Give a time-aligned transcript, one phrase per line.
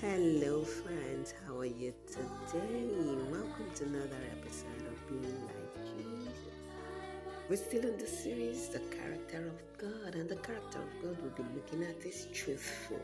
[0.00, 1.34] Hello, friends.
[1.46, 2.88] How are you today?
[3.30, 6.38] Welcome to another episode of Being Like Jesus.
[7.50, 11.32] We're still in the series, The Character of God, and the character of God we'll
[11.32, 13.02] be looking at is truthful.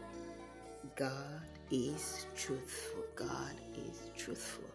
[0.95, 3.05] God is truthful.
[3.15, 4.71] God is truthful.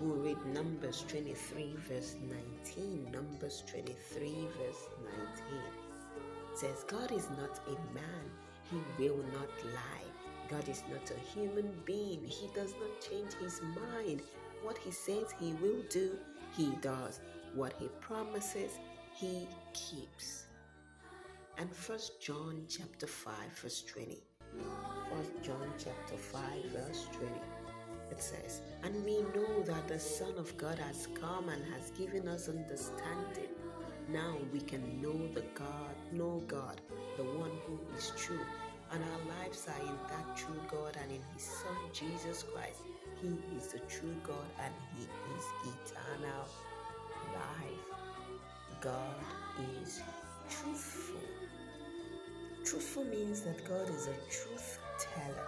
[0.00, 2.16] We'll read Numbers 23, verse
[2.64, 3.12] 19.
[3.12, 5.60] Numbers 23, verse 19.
[6.54, 8.24] It says, God is not a man,
[8.70, 10.23] he will not lie.
[10.48, 12.22] God is not a human being.
[12.24, 14.22] He does not change his mind.
[14.62, 16.12] What he says he will do,
[16.56, 17.20] he does.
[17.54, 18.78] What he promises,
[19.14, 20.46] he keeps.
[21.58, 24.18] And First John chapter 5 verse 20.
[25.10, 27.30] First John chapter 5 verse 20.
[28.10, 32.28] It says, And we know that the Son of God has come and has given
[32.28, 33.50] us understanding.
[34.08, 36.80] Now we can know the God, know God,
[37.16, 38.44] the one who is true
[39.68, 42.80] are in that true God and in His Son Jesus Christ.
[43.22, 46.44] He is the true God and He is eternal
[47.32, 47.86] life.
[48.80, 49.14] God
[49.80, 50.02] is
[50.50, 51.20] truthful.
[52.64, 55.46] Truthful means that God is a truth teller.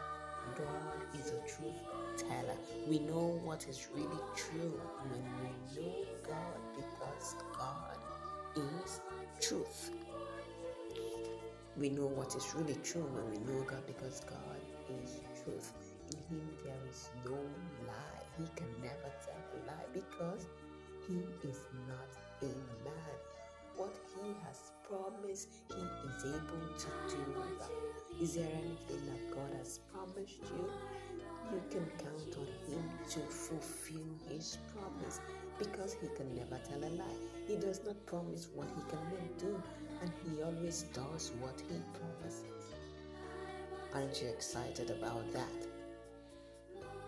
[0.57, 1.75] God is a truth
[2.17, 2.57] teller.
[2.89, 7.99] We know what is really true when we know God because God
[8.57, 9.01] is
[9.41, 9.91] truth.
[11.79, 14.61] We know what is really true and we know God because God
[15.03, 15.73] is truth.
[16.11, 17.37] In Him there is no
[17.87, 18.25] lie.
[18.39, 20.47] He can never tell a lie because
[21.07, 22.09] He is not
[22.43, 22.47] a
[22.83, 23.17] man.
[23.77, 27.25] What He has promised, He is able to do
[27.61, 27.71] that.
[28.21, 30.71] Is there anything that God has promised you?
[31.53, 35.21] You can count on Him to fulfill His promise
[35.59, 37.21] because He can never tell a lie.
[37.47, 39.63] He does not promise what He cannot do
[40.01, 42.47] and He always does what He promises.
[43.95, 45.69] Aren't you excited about that?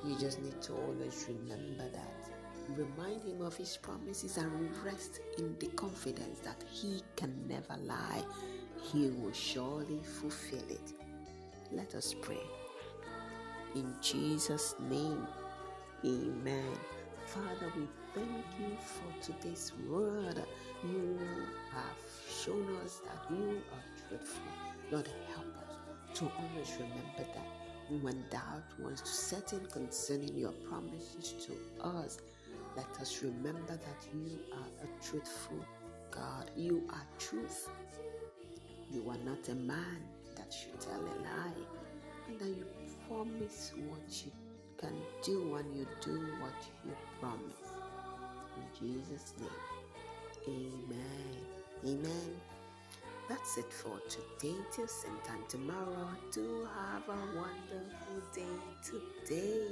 [0.05, 2.29] You just need to always remember that.
[2.77, 8.23] Remind Him of His promises and rest in the confidence that He can never lie.
[8.83, 10.93] He will surely fulfill it.
[11.73, 12.43] Let us pray.
[13.75, 15.27] In Jesus' name,
[16.05, 16.73] Amen.
[17.27, 20.41] Father, we thank you for today's word.
[20.85, 21.19] You
[21.73, 21.99] have
[22.31, 24.53] shown us that you are truthful.
[24.93, 30.53] Lord, help us to always remember that when doubt wants to set in concerning your
[30.71, 32.19] promises to us,
[32.77, 35.67] let us remember that you are a truthful
[36.13, 36.51] God.
[36.57, 37.69] You are truth.
[38.91, 40.03] You are not a man
[40.37, 41.53] that should tell a lie,
[42.29, 42.67] and that you
[43.07, 44.33] promise what you
[44.79, 46.55] can do and you do what
[46.85, 47.73] you promise.
[48.57, 49.51] In Jesus' name,
[50.49, 51.49] amen.
[51.85, 52.41] Amen.
[53.29, 54.57] That's it for today.
[54.73, 56.09] Till same time tomorrow.
[56.33, 58.43] Do have a wonderful day
[58.83, 59.69] today.